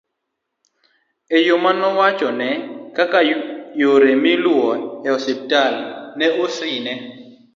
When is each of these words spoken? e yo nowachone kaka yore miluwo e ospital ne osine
e 1.37 1.37
yo 1.47 1.55
nowachone 1.79 2.49
kaka 2.95 3.19
yore 3.81 4.11
miluwo 4.23 4.71
e 5.07 5.09
ospital 5.17 5.73
ne 6.17 6.27
osine 6.43 6.93